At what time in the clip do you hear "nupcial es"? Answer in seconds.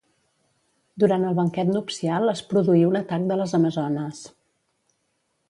1.73-2.41